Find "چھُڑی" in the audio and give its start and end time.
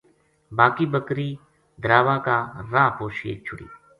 3.45-3.67